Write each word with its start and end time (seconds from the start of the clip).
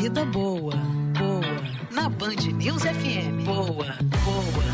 vida 0.00 0.24
boa, 0.24 0.72
boa. 1.18 1.92
Na 1.92 2.08
Band 2.08 2.50
News 2.54 2.84
FM. 2.84 3.44
Boa, 3.44 3.66
boa, 3.66 3.84
boa. 4.24 4.64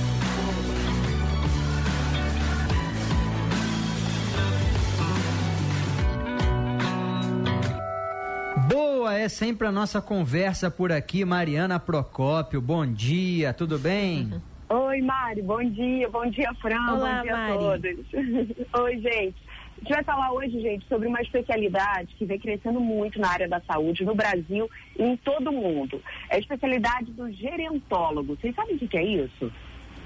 Boa 8.69 9.15
é 9.15 9.29
sempre 9.29 9.67
a 9.67 9.73
nossa 9.73 10.01
conversa 10.01 10.71
por 10.71 10.93
aqui, 10.93 11.25
Mariana 11.25 11.81
Procópio. 11.81 12.61
Bom 12.61 12.87
dia, 12.87 13.53
tudo 13.53 13.81
bem? 13.81 14.31
Oi, 14.69 15.03
Mari, 15.03 15.43
bom 15.43 15.65
dia, 15.71 16.09
bom 16.09 16.31
dia, 16.31 16.55
Fran, 16.63 16.93
Olá, 16.93 17.17
bom 17.17 17.23
dia 17.23 17.33
Mari. 17.33 17.53
a 17.53 17.59
todos. 17.59 18.07
Oi, 18.81 18.99
gente. 18.99 19.37
A 19.77 19.81
gente 19.81 19.93
vai 19.93 20.03
falar 20.03 20.33
hoje, 20.33 20.61
gente, 20.61 20.87
sobre 20.89 21.07
uma 21.07 21.21
especialidade 21.21 22.15
que 22.15 22.25
vem 22.25 22.39
crescendo 22.39 22.81
muito 22.81 23.21
na 23.21 23.29
área 23.29 23.47
da 23.47 23.61
saúde 23.61 24.05
no 24.05 24.15
Brasil 24.15 24.71
e 24.99 25.03
em 25.03 25.17
todo 25.17 25.51
o 25.51 25.53
mundo. 25.53 26.03
É 26.31 26.37
a 26.37 26.39
especialidade 26.39 27.13
do 27.13 27.31
gerontólogo. 27.31 28.37
Vocês 28.37 28.55
sabem 28.55 28.77
o 28.77 28.79
que 28.79 28.89
que 28.89 28.97
é 28.97 29.05
isso? 29.05 29.53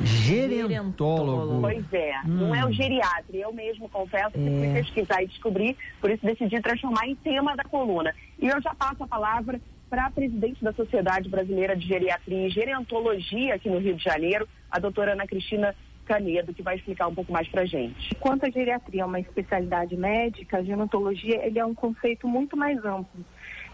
Gerentólogo. 0.03 1.61
Pois 1.61 1.93
é, 1.93 2.15
não 2.25 2.55
é 2.55 2.65
o 2.65 2.73
geriatra. 2.73 3.37
Eu 3.37 3.53
mesmo 3.53 3.89
confesso 3.89 4.33
que 4.33 4.39
fui 4.39 4.73
pesquisar 4.73 5.23
e 5.23 5.29
descobrir, 5.29 5.77
por 6.01 6.11
isso 6.11 6.25
decidi 6.25 6.61
transformar 6.61 7.07
em 7.07 7.15
tema 7.15 7.55
da 7.55 7.65
coluna. 7.65 8.15
E 8.39 8.49
eu 8.49 8.61
já 8.61 8.75
passo 8.75 9.05
a 9.05 9.07
palavra 9.07 9.61
para 9.89 10.07
a 10.07 10.11
presidente 10.11 10.63
da 10.65 10.73
Sociedade 10.73 11.29
Brasileira 11.29 11.77
de 11.77 11.87
Geriatria 11.87 12.47
e 12.47 12.51
Gerontologia 12.51 13.55
aqui 13.55 13.69
no 13.69 13.79
Rio 13.79 13.95
de 13.95 14.03
Janeiro, 14.03 14.49
a 14.71 14.79
doutora 14.79 15.13
Ana 15.13 15.27
Cristina 15.27 15.75
Canedo, 16.11 16.53
que 16.53 16.61
vai 16.61 16.75
explicar 16.75 17.07
um 17.07 17.15
pouco 17.15 17.33
mais 17.33 17.47
para 17.47 17.65
gente. 17.65 18.11
Enquanto 18.17 18.45
a 18.45 18.51
geriatria 18.51 19.03
é 19.03 19.05
uma 19.05 19.21
especialidade 19.21 19.97
médica, 19.97 20.59
a 20.59 20.63
gerontologia 20.65 21.47
ele 21.47 21.61
é 21.61 21.65
um 21.65 21.73
conceito 21.73 22.27
muito 22.27 22.57
mais 22.57 22.85
amplo. 22.85 23.25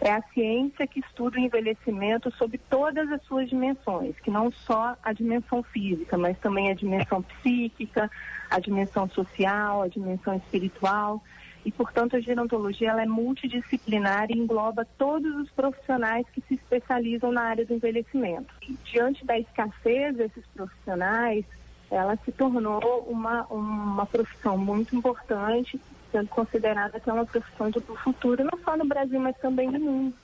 É 0.03 0.13
a 0.13 0.21
ciência 0.35 0.87
que 0.87 1.01
estuda 1.01 1.39
o 1.39 1.41
envelhecimento 1.41 2.31
sob 2.33 2.59
todas 2.59 3.11
as 3.11 3.23
suas 3.23 3.49
dimensões, 3.49 4.15
que 4.21 4.31
não 4.31 4.53
só 4.53 4.95
a 5.03 5.15
dimensão 5.15 5.63
física, 5.63 6.19
mas 6.19 6.39
também 6.39 6.71
a 6.71 6.75
dimensão 6.75 7.23
psíquica, 7.23 8.11
a 8.51 8.59
dimensão 8.59 9.09
social, 9.09 9.81
a 9.81 9.89
dimensão 9.89 10.37
espiritual. 10.37 11.23
E, 11.65 11.73
portanto, 11.73 12.17
a 12.17 12.21
gerontologia 12.21 12.91
ela 12.91 13.03
é 13.03 13.07
multidisciplinar 13.07 14.31
e 14.31 14.39
engloba 14.39 14.87
todos 14.99 15.35
os 15.37 15.51
profissionais 15.53 16.27
que 16.29 16.43
se 16.43 16.55
especializam 16.55 17.33
na 17.33 17.45
área 17.45 17.65
do 17.65 17.73
envelhecimento. 17.73 18.55
E, 18.69 18.77
diante 18.85 19.25
da 19.25 19.39
escassez 19.39 20.17
desses 20.17 20.45
profissionais, 20.55 21.47
ela 21.91 22.17
se 22.25 22.33
tornou 22.33 23.07
uma, 23.09 23.45
uma 23.47 24.07
profissão 24.07 24.59
muito 24.59 24.95
importante, 24.97 25.81
sendo 26.11 26.29
considerada 26.29 26.99
que 26.99 27.09
é 27.09 27.13
uma 27.13 27.27
profissão 27.27 27.71
do 27.71 27.81
futuro, 27.81 28.45
não 28.45 28.59
só 28.65 28.77
no 28.77 28.85
Brasil, 28.85 29.21
mas 29.21 29.37
também 29.39 29.71
no 29.71 29.81
mundo. 29.81 30.15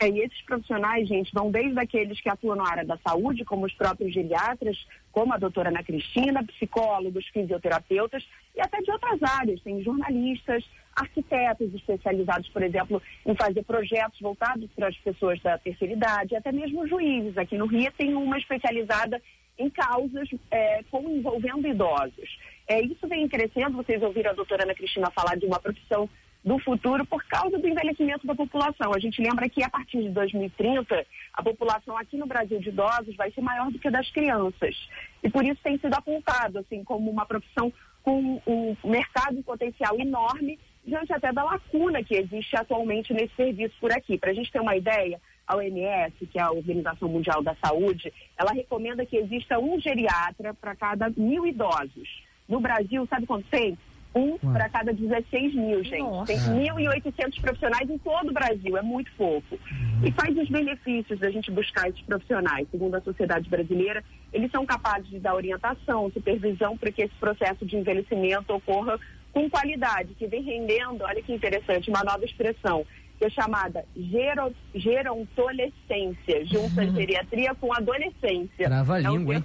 É, 0.00 0.08
e 0.08 0.20
esses 0.20 0.40
profissionais, 0.42 1.06
gente, 1.06 1.30
vão 1.30 1.50
desde 1.50 1.78
aqueles 1.78 2.18
que 2.18 2.28
atuam 2.30 2.56
na 2.56 2.66
área 2.66 2.86
da 2.86 2.96
saúde, 2.96 3.44
como 3.44 3.66
os 3.66 3.74
próprios 3.74 4.14
geriatras, 4.14 4.86
como 5.12 5.34
a 5.34 5.36
doutora 5.36 5.68
Ana 5.68 5.82
Cristina, 5.82 6.42
psicólogos, 6.42 7.26
fisioterapeutas 7.26 8.26
e 8.56 8.62
até 8.62 8.80
de 8.80 8.90
outras 8.90 9.22
áreas. 9.22 9.60
Tem 9.60 9.82
jornalistas, 9.82 10.64
arquitetos 10.96 11.74
especializados, 11.74 12.48
por 12.48 12.62
exemplo, 12.62 13.02
em 13.26 13.34
fazer 13.34 13.62
projetos 13.62 14.18
voltados 14.20 14.70
para 14.74 14.88
as 14.88 14.96
pessoas 14.96 15.38
da 15.42 15.58
terceira 15.58 15.92
idade, 15.92 16.34
até 16.34 16.50
mesmo 16.50 16.88
juízes. 16.88 17.36
Aqui 17.36 17.58
no 17.58 17.66
Rio 17.66 17.92
tem 17.92 18.14
uma 18.14 18.38
especializada 18.38 19.20
em 19.60 19.70
causas 19.70 20.28
é, 20.50 20.82
com 20.90 21.08
envolvendo 21.08 21.68
idosos. 21.68 22.38
É, 22.66 22.80
isso 22.80 23.06
vem 23.06 23.28
crescendo, 23.28 23.76
vocês 23.76 24.02
ouviram 24.02 24.30
a 24.30 24.34
doutora 24.34 24.64
Ana 24.64 24.74
Cristina 24.74 25.10
falar 25.10 25.36
de 25.36 25.44
uma 25.46 25.60
profissão 25.60 26.08
do 26.42 26.58
futuro 26.58 27.04
por 27.04 27.22
causa 27.24 27.58
do 27.58 27.68
envelhecimento 27.68 28.26
da 28.26 28.34
população. 28.34 28.94
A 28.94 28.98
gente 28.98 29.20
lembra 29.20 29.48
que 29.48 29.62
a 29.62 29.68
partir 29.68 30.02
de 30.02 30.08
2030, 30.08 31.06
a 31.34 31.42
população 31.42 31.96
aqui 31.96 32.16
no 32.16 32.26
Brasil 32.26 32.58
de 32.58 32.70
idosos 32.70 33.14
vai 33.16 33.30
ser 33.30 33.42
maior 33.42 33.70
do 33.70 33.78
que 33.78 33.88
a 33.88 33.90
das 33.90 34.10
crianças. 34.10 34.76
E 35.22 35.28
por 35.28 35.44
isso 35.44 35.60
tem 35.62 35.78
sido 35.78 35.92
apontado 35.94 36.58
assim 36.58 36.82
como 36.82 37.10
uma 37.10 37.26
profissão 37.26 37.72
com 38.02 38.40
um 38.46 38.76
mercado 38.84 39.42
potencial 39.42 39.98
enorme, 40.00 40.58
diante 40.84 41.12
até 41.12 41.30
da 41.30 41.44
lacuna 41.44 42.02
que 42.02 42.14
existe 42.14 42.56
atualmente 42.56 43.12
nesse 43.12 43.34
serviço 43.34 43.74
por 43.78 43.92
aqui. 43.92 44.16
Para 44.16 44.30
a 44.30 44.34
gente 44.34 44.50
ter 44.50 44.60
uma 44.60 44.76
ideia, 44.76 45.20
a 45.50 45.56
OMS, 45.56 46.26
que 46.26 46.38
é 46.38 46.42
a 46.42 46.52
Organização 46.52 47.08
Mundial 47.08 47.42
da 47.42 47.56
Saúde, 47.56 48.12
ela 48.38 48.52
recomenda 48.52 49.04
que 49.04 49.16
exista 49.16 49.58
um 49.58 49.80
geriatra 49.80 50.54
para 50.54 50.76
cada 50.76 51.10
mil 51.16 51.44
idosos. 51.44 52.22
No 52.48 52.60
Brasil, 52.60 53.06
sabe 53.10 53.26
quanto 53.26 53.48
tem? 53.48 53.76
Um 54.14 54.38
para 54.38 54.68
cada 54.68 54.92
16 54.92 55.54
mil, 55.54 55.84
gente. 55.84 56.02
Nossa. 56.02 56.32
Tem 56.32 56.36
1.800 56.36 57.40
profissionais 57.40 57.88
em 57.88 57.98
todo 57.98 58.30
o 58.30 58.32
Brasil, 58.32 58.76
é 58.76 58.82
muito 58.82 59.10
pouco. 59.16 59.58
E 60.04 60.10
quais 60.10 60.36
os 60.36 60.48
benefícios 60.48 61.18
da 61.20 61.30
gente 61.30 61.50
buscar 61.50 61.88
esses 61.88 62.02
profissionais? 62.02 62.66
Segundo 62.70 62.96
a 62.96 63.00
sociedade 63.00 63.48
brasileira, 63.48 64.02
eles 64.32 64.50
são 64.50 64.66
capazes 64.66 65.08
de 65.08 65.20
dar 65.20 65.34
orientação, 65.34 66.10
supervisão 66.10 66.76
para 66.76 66.90
que 66.90 67.02
esse 67.02 67.14
processo 67.14 67.64
de 67.64 67.76
envelhecimento 67.76 68.52
ocorra 68.52 68.98
com 69.32 69.48
qualidade, 69.48 70.14
que 70.14 70.26
vem 70.26 70.42
rendendo, 70.42 71.04
olha 71.04 71.22
que 71.22 71.32
interessante, 71.32 71.88
uma 71.88 72.02
nova 72.02 72.24
expressão, 72.24 72.84
que 73.20 73.26
é 73.26 73.30
chamada 73.30 73.84
gero, 73.94 74.50
gerontolescência, 74.74 76.46
junta 76.46 76.80
a 76.80 76.86
geriatria 76.86 77.54
com 77.54 77.70
adolescência. 77.74 78.66
Trava 78.66 78.94
a 78.94 79.02
É 79.02 79.10
um 79.10 79.18
língua, 79.18 79.34
hein? 79.34 79.44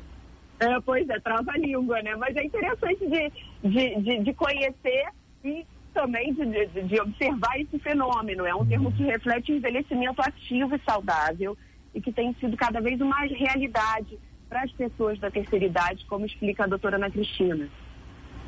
é, 0.62 0.80
pois 0.80 1.09
é, 1.09 1.19
trava 1.19 1.52
a 1.52 1.58
língua, 1.58 2.02
né? 2.02 2.16
Mas 2.16 2.38
é 2.38 2.46
interessante 2.46 3.06
de, 3.06 3.69
de, 3.69 4.02
de, 4.02 4.24
de 4.24 4.34
conhecer 4.34 5.09
e 5.44 5.66
também 5.94 6.34
de, 6.34 6.46
de, 6.68 6.84
de 6.84 7.02
observar 7.02 7.59
esse 7.59 7.78
fenômeno. 7.78 8.46
É 8.46 8.56
um 8.56 8.66
termo 8.66 8.94
que 8.94 9.03
reflete 9.03 9.52
o 9.52 9.58
envelhecimento 9.58 10.22
ativo 10.22 10.74
e 10.74 10.80
saudável 10.80 11.57
e 11.94 12.00
que 12.00 12.13
tem 12.13 12.34
sido 12.36 12.56
cada 12.56 12.80
vez 12.80 12.97
mais 13.00 13.30
realidade 13.31 14.18
para 14.47 14.62
as 14.62 14.72
pessoas 14.72 15.19
da 15.19 15.30
terceira 15.30 15.66
idade, 15.66 16.06
como 16.06 16.25
explica 16.25 16.63
a 16.63 16.68
doutora 16.68 16.96
Ana 16.96 17.12
Cristina. 17.12 17.68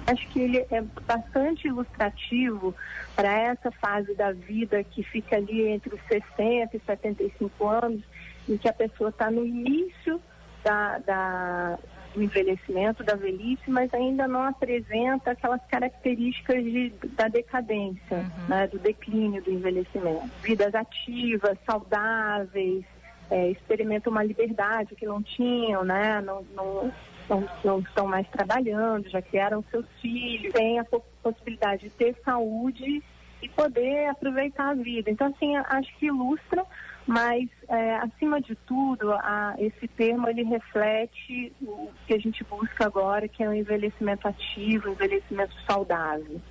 Acho 0.07 0.25
que 0.29 0.39
ele 0.39 0.65
é 0.71 0.81
bastante 1.05 1.67
ilustrativo 1.67 2.73
para 3.13 3.29
essa 3.29 3.69
fase 3.71 4.15
da 4.15 4.31
vida 4.31 4.81
que 4.83 5.03
fica 5.03 5.35
ali 5.35 5.67
entre 5.67 5.93
os 5.93 6.01
60 6.07 6.77
e 6.77 6.79
75 6.79 7.67
anos, 7.67 8.01
em 8.47 8.55
que 8.57 8.69
a 8.69 8.73
pessoa 8.73 9.09
está 9.09 9.29
no 9.29 9.45
início 9.45 10.21
da, 10.63 10.97
da- 10.99 11.77
do 12.15 12.23
envelhecimento, 12.23 13.03
da 13.03 13.15
velhice, 13.15 13.69
mas 13.69 13.93
ainda 13.93 14.27
não 14.27 14.41
apresenta 14.43 15.31
aquelas 15.31 15.61
características 15.65 16.63
de, 16.63 16.89
da 17.15 17.27
decadência, 17.27 18.25
né, 18.47 18.65
do 18.67 18.79
declínio 18.79 19.43
do 19.43 19.51
envelhecimento. 19.51 20.23
Vidas 20.41 20.73
ativas, 20.73 21.57
saudáveis, 21.65 22.85
é, 23.29 23.49
experimentam 23.51 24.09
uma 24.09 24.23
liberdade 24.23 24.95
que 24.95 25.05
não 25.05 25.21
tinham, 25.21 25.83
né? 25.83 26.21
Não, 26.21 26.41
não, 26.55 26.91
não, 27.29 27.47
não 27.63 27.79
estão 27.79 28.07
mais 28.07 28.27
trabalhando, 28.29 29.09
já 29.09 29.21
criaram 29.21 29.63
seus 29.69 29.85
filhos, 30.01 30.53
têm 30.53 30.79
a 30.79 30.85
po- 30.85 31.03
possibilidade 31.21 31.83
de 31.83 31.89
ter 31.91 32.15
saúde 32.23 33.03
e 33.41 33.49
poder 33.49 34.07
aproveitar 34.09 34.69
a 34.69 34.73
vida. 34.73 35.11
Então, 35.11 35.27
assim, 35.27 35.55
acho 35.55 35.95
que 35.97 36.07
ilustra, 36.07 36.65
mas 37.05 37.49
é, 37.69 37.95
acima 37.97 38.41
de 38.41 38.55
tudo, 38.55 39.11
a, 39.13 39.55
esse 39.59 39.87
termo 39.87 40.27
ele 40.27 40.43
reflete 40.43 41.53
o 41.61 41.89
que 42.05 42.13
a 42.13 42.19
gente 42.19 42.43
busca 42.43 42.85
agora, 42.85 43.27
que 43.27 43.43
é 43.43 43.49
o 43.49 43.53
envelhecimento 43.53 44.27
ativo, 44.27 44.89
o 44.89 44.91
envelhecimento 44.93 45.53
saudável. 45.65 46.41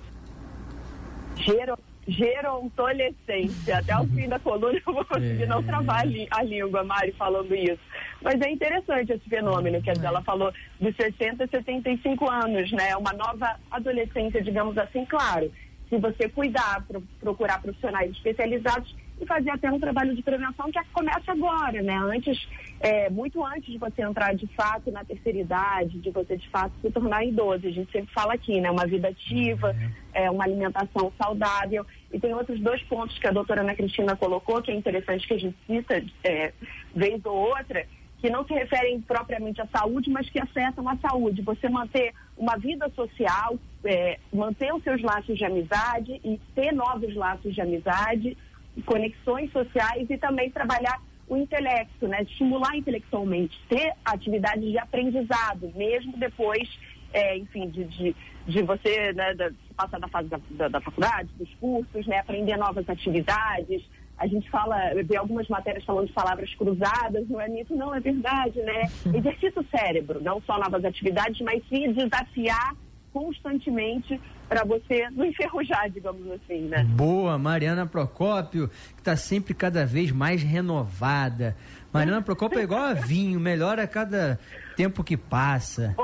Gero, 1.35 1.77
gerontolescência. 2.07 3.77
Até 3.77 3.97
o 3.99 4.05
fim 4.07 4.27
da 4.27 4.39
coluna 4.39 4.79
eu 4.85 4.93
vou 4.93 5.05
conseguir 5.05 5.45
não 5.45 5.61
travar 5.63 6.05
a, 6.31 6.43
língua, 6.43 6.83
Mari, 6.83 7.11
falando 7.13 7.53
isso. 7.55 7.79
Mas 8.21 8.39
é 8.41 8.49
interessante 8.49 9.11
esse 9.11 9.29
fenômeno, 9.29 9.81
quer 9.81 9.93
dizer, 9.93 10.07
ela 10.07 10.21
falou 10.23 10.51
de 10.79 10.91
60 10.93 11.43
a 11.43 11.47
75 11.47 12.29
anos, 12.29 12.71
né? 12.71 12.95
Uma 12.95 13.13
nova 13.13 13.55
adolescência, 13.71 14.41
digamos 14.41 14.77
assim, 14.77 15.05
claro. 15.05 15.51
Se 15.89 15.97
você 15.97 16.27
cuidar, 16.27 16.83
pro- 16.87 17.03
procurar 17.19 17.61
profissionais 17.61 18.11
especializados 18.11 18.93
e 19.19 19.25
fazer 19.25 19.49
até 19.49 19.71
um 19.71 19.79
trabalho 19.79 20.15
de 20.15 20.21
prevenção 20.21 20.71
que 20.71 20.79
começa 20.93 21.31
agora, 21.31 21.81
né? 21.81 21.97
Antes, 21.97 22.47
é, 22.79 23.09
muito 23.09 23.43
antes 23.43 23.71
de 23.71 23.77
você 23.77 24.01
entrar 24.03 24.35
de 24.35 24.47
fato 24.47 24.91
na 24.91 25.03
terceira 25.03 25.39
idade, 25.39 25.99
de 25.99 26.11
você 26.11 26.37
de 26.37 26.47
fato 26.49 26.71
se 26.81 26.91
tornar 26.91 27.25
idoso. 27.25 27.67
A 27.67 27.71
gente 27.71 27.91
sempre 27.91 28.13
fala 28.13 28.33
aqui, 28.33 28.61
né? 28.61 28.69
Uma 28.69 28.85
vida 28.85 29.07
ativa, 29.07 29.75
é, 30.13 30.29
uma 30.29 30.43
alimentação 30.43 31.11
saudável. 31.17 31.85
E 32.13 32.19
tem 32.19 32.33
outros 32.33 32.59
dois 32.59 32.81
pontos 32.83 33.17
que 33.17 33.27
a 33.27 33.31
doutora 33.31 33.61
Ana 33.61 33.75
Cristina 33.75 34.15
colocou, 34.15 34.61
que 34.61 34.71
é 34.71 34.75
interessante 34.75 35.27
que 35.27 35.33
a 35.33 35.39
gente 35.39 35.57
cita 35.65 36.03
é, 36.23 36.53
vez 36.95 37.25
ou 37.25 37.35
outra, 37.35 37.85
que 38.19 38.29
não 38.29 38.45
se 38.45 38.53
referem 38.53 38.99
propriamente 39.01 39.61
à 39.61 39.67
saúde, 39.67 40.09
mas 40.09 40.29
que 40.29 40.39
afetam 40.39 40.87
a 40.87 40.95
saúde. 40.97 41.41
Você 41.41 41.69
manter 41.69 42.13
uma 42.37 42.57
vida 42.57 42.89
social, 42.89 43.57
é, 43.83 44.19
manter 44.33 44.73
os 44.73 44.83
seus 44.83 45.01
laços 45.01 45.37
de 45.37 45.45
amizade 45.45 46.19
e 46.23 46.39
ter 46.55 46.71
novos 46.71 47.15
laços 47.15 47.53
de 47.53 47.61
amizade, 47.61 48.37
conexões 48.81 49.51
sociais 49.51 50.09
e 50.09 50.17
também 50.17 50.49
trabalhar 50.49 51.01
o 51.27 51.35
intelecto, 51.35 52.07
né? 52.07 52.21
Estimular 52.23 52.75
intelectualmente, 52.77 53.59
ter 53.67 53.91
atividades 54.05 54.63
de 54.71 54.77
aprendizado, 54.77 55.71
mesmo 55.75 56.15
depois, 56.17 56.69
é, 57.13 57.37
enfim, 57.37 57.67
de, 57.69 57.83
de, 57.85 58.15
de 58.47 58.61
você 58.61 59.11
né, 59.13 59.33
da- 59.33 59.51
passar 59.75 59.99
da 59.99 60.07
fase 60.07 60.29
da, 60.29 60.39
da, 60.51 60.67
da 60.69 60.81
faculdade, 60.81 61.29
dos 61.37 61.53
cursos, 61.55 62.07
né? 62.07 62.19
Aprender 62.19 62.55
novas 62.57 62.89
atividades, 62.89 63.83
a 64.17 64.25
gente 64.25 64.49
fala, 64.49 64.77
vê 65.05 65.15
algumas 65.15 65.47
matérias 65.47 65.83
falando 65.83 66.07
de 66.07 66.13
palavras 66.13 66.51
cruzadas, 66.55 67.27
não 67.29 67.39
é 67.39 67.47
nisso, 67.47 67.75
não, 67.75 67.93
é 67.93 67.99
verdade, 67.99 68.59
né? 68.61 68.89
Exercita 69.13 69.59
o 69.59 69.65
cérebro, 69.65 70.21
não 70.23 70.41
só 70.41 70.57
novas 70.57 70.83
atividades, 70.85 71.39
mas 71.41 71.61
sim 71.69 71.91
desafiar 71.91 72.73
constantemente 73.17 74.21
para 74.47 74.63
você 74.63 75.09
não 75.09 75.25
enferrujar, 75.25 75.89
digamos 75.89 76.29
assim, 76.31 76.67
né? 76.67 76.83
Boa, 76.83 77.35
Mariana 77.37 77.87
Procópio, 77.87 78.69
que 78.93 79.01
está 79.01 79.15
sempre 79.15 79.55
cada 79.55 79.85
vez 79.87 80.11
mais 80.11 80.43
renovada. 80.43 81.55
Mariana 81.91 82.21
Procópio 82.21 82.59
é 82.59 82.63
igual 82.63 82.83
a 82.83 82.93
vinho, 82.93 83.39
melhora 83.39 83.83
a 83.83 83.87
cada 83.87 84.39
tempo 84.75 85.03
que 85.03 85.17
passa. 85.17 85.95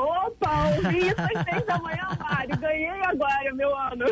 Ouvi 0.49 1.07
isso 1.07 1.21
às 1.21 1.43
seis 1.49 1.65
da 1.65 1.77
manhã, 1.77 2.07
Mário. 2.19 2.57
Ganhei 2.57 2.89
agora, 2.89 3.53
meu 3.53 3.77
ano. 3.77 4.05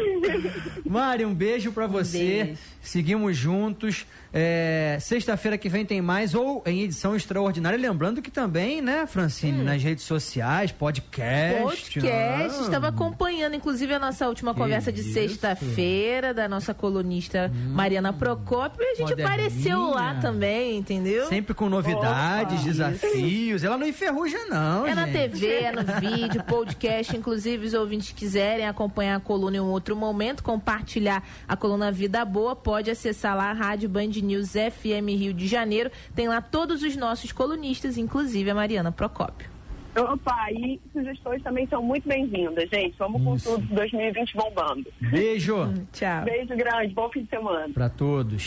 Mário, 0.86 1.28
um 1.28 1.33
beijo 1.33 1.72
para 1.72 1.88
você. 1.88 2.44
Beijo. 2.44 2.60
Seguimos 2.81 3.38
juntos. 3.38 4.06
É, 4.33 4.98
Sexta-feira 5.01 5.57
que 5.57 5.68
vem 5.68 5.86
tem 5.86 6.01
mais, 6.01 6.33
ou 6.33 6.63
em 6.66 6.83
edição 6.83 7.16
extraordinária. 7.16 7.78
Lembrando 7.78 8.22
que 8.22 8.31
também, 8.31 8.81
né, 8.81 9.06
Francine, 9.06 9.60
hum. 9.62 9.63
nas 9.63 9.83
redes 9.83 10.06
sociais, 10.06 10.72
podcast. 10.72 11.62
Podcast. 11.62 12.60
Ah. 12.60 12.63
Estava 12.63 12.88
acompanhando, 12.88 13.56
inclusive, 13.56 13.94
a 13.94 14.00
nossa 14.00 14.28
última 14.28 14.54
que 14.54 14.60
conversa 14.60 14.92
de 14.92 15.04
sexta-feira, 15.04 16.33
da 16.33 16.48
nossa 16.48 16.74
colunista 16.74 17.51
hum. 17.54 17.74
Mariana 17.74 18.13
Procópio. 18.13 18.81
E 18.81 18.92
a 18.92 18.95
gente 18.95 19.13
apareceu 19.22 19.89
lá 19.89 20.16
também, 20.16 20.78
entendeu? 20.78 21.28
Sempre 21.28 21.54
com 21.54 21.69
novidades, 21.69 22.62
Opa, 22.62 22.63
desafios. 22.63 23.16
Isso. 23.16 23.66
Ela 23.66 23.78
não 23.78 23.88
enferruja, 23.88 24.38
não. 24.50 24.86
É 24.86 24.95
gente. 24.95 24.95
na 24.95 25.07
TV, 25.07 25.48
é 25.48 25.72
no 25.72 25.83
vídeo, 26.21 26.44
podcast. 26.44 27.15
Inclusive, 27.18 27.65
os 27.65 27.73
ouvintes 27.73 28.12
quiserem 28.12 28.68
acompanhar 28.68 29.15
a 29.15 29.19
coluna 29.19 29.57
em 29.57 29.59
um 29.59 29.69
outro 29.69 29.95
momento, 29.95 30.44
compartilhar 30.44 31.23
a 31.47 31.57
coluna 31.57 31.91
Vida 31.91 32.23
Boa, 32.23 32.56
pode 32.56 32.91
acessar 32.91 33.35
lá 33.35 33.50
a 33.50 33.53
Rádio 33.53 33.89
Band 33.89 34.12
News 34.21 34.51
FM 34.51 35.18
Rio 35.18 35.33
de 35.33 35.47
Janeiro. 35.47 35.89
Tem 36.15 36.27
lá 36.27 36.41
todos 36.41 36.83
os 36.83 36.95
nossos 36.95 37.31
colunistas, 37.31 37.97
inclusive 37.97 38.50
a 38.50 38.56
Mariana 38.56 38.91
Procópio. 38.91 39.50
Opa, 39.94 40.50
e 40.51 40.79
sugestões 40.94 41.44
também 41.44 41.68
são 41.68 41.83
muito 41.83 42.07
bem-vindas, 42.07 42.69
gente. 42.69 42.95
Vamos 42.97 43.21
Isso. 43.21 43.50
com 43.50 43.56
tudo 43.56 43.75
2020 43.75 44.38
bombando. 44.38 44.85
Beijo. 45.01 45.73
Tchau. 45.91 46.23
Beijo 46.23 46.56
grande, 46.56 46.94
bom 46.94 47.09
fim 47.09 47.23
de 47.23 47.29
semana. 47.29 47.73
Para 47.73 47.89
todos. 47.89 48.39